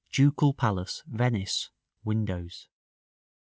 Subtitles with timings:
[0.11, 1.69] Ducal Palace, Venice
[2.03, 2.69] (windows.)